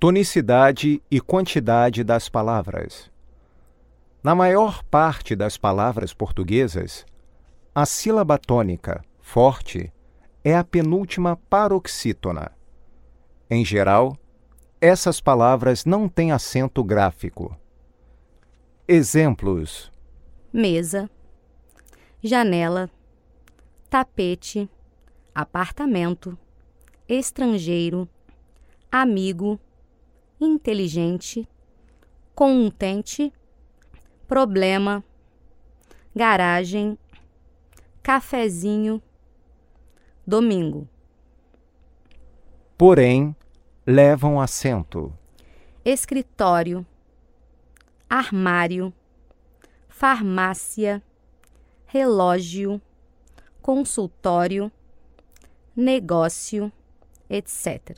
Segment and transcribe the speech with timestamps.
[0.00, 3.10] Tonicidade e quantidade das palavras.
[4.22, 7.04] Na maior parte das palavras portuguesas,
[7.74, 9.92] a sílaba tônica, forte,
[10.42, 12.50] é a penúltima paroxítona.
[13.50, 14.16] Em geral,
[14.80, 17.54] essas palavras não têm acento gráfico.
[18.88, 19.92] Exemplos:
[20.50, 21.10] mesa,
[22.22, 22.88] janela,
[23.90, 24.66] tapete,
[25.34, 26.38] apartamento,
[27.06, 28.08] estrangeiro,
[28.90, 29.60] amigo,
[30.40, 31.46] inteligente,
[32.34, 33.32] contente,
[34.26, 35.04] problema,
[36.14, 36.98] garagem,
[38.02, 39.02] cafezinho,
[40.26, 40.88] domingo.
[42.78, 43.36] Porém,
[43.86, 45.12] levam assento.
[45.84, 46.86] Escritório,
[48.08, 48.92] armário,
[49.88, 51.02] farmácia,
[51.86, 52.80] relógio,
[53.60, 54.72] consultório,
[55.76, 56.72] negócio,
[57.28, 57.96] etc.